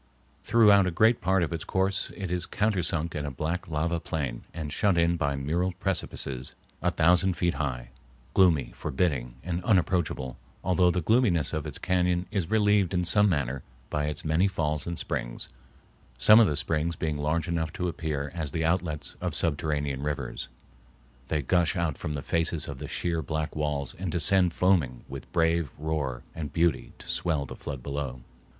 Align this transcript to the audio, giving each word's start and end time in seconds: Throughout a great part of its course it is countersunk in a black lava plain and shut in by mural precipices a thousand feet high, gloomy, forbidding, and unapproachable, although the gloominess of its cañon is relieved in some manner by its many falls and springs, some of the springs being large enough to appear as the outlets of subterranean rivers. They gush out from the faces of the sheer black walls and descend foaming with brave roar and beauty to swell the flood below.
Throughout 0.45 0.87
a 0.87 0.97
great 0.97 1.21
part 1.21 1.43
of 1.43 1.53
its 1.53 1.63
course 1.63 2.11
it 2.17 2.31
is 2.31 2.47
countersunk 2.47 3.13
in 3.13 3.23
a 3.23 3.29
black 3.29 3.67
lava 3.67 3.99
plain 3.99 4.41
and 4.51 4.73
shut 4.73 4.97
in 4.97 5.15
by 5.15 5.35
mural 5.35 5.73
precipices 5.73 6.55
a 6.81 6.89
thousand 6.89 7.37
feet 7.37 7.53
high, 7.53 7.89
gloomy, 8.33 8.71
forbidding, 8.73 9.35
and 9.43 9.63
unapproachable, 9.63 10.37
although 10.63 10.89
the 10.89 11.01
gloominess 11.03 11.53
of 11.53 11.67
its 11.67 11.77
cañon 11.77 12.25
is 12.31 12.49
relieved 12.49 12.95
in 12.95 13.05
some 13.05 13.29
manner 13.29 13.61
by 13.91 14.05
its 14.05 14.25
many 14.25 14.47
falls 14.47 14.87
and 14.87 14.97
springs, 14.97 15.49
some 16.17 16.39
of 16.39 16.47
the 16.47 16.57
springs 16.57 16.95
being 16.95 17.19
large 17.19 17.47
enough 17.47 17.71
to 17.73 17.87
appear 17.87 18.31
as 18.33 18.49
the 18.49 18.65
outlets 18.65 19.15
of 19.21 19.35
subterranean 19.35 20.01
rivers. 20.01 20.49
They 21.27 21.43
gush 21.43 21.75
out 21.75 21.95
from 21.95 22.13
the 22.13 22.23
faces 22.23 22.67
of 22.67 22.79
the 22.79 22.87
sheer 22.87 23.21
black 23.21 23.55
walls 23.55 23.93
and 23.99 24.11
descend 24.11 24.51
foaming 24.51 25.03
with 25.07 25.31
brave 25.31 25.69
roar 25.77 26.23
and 26.33 26.51
beauty 26.51 26.91
to 26.97 27.07
swell 27.07 27.45
the 27.45 27.55
flood 27.55 27.83
below. 27.83 28.21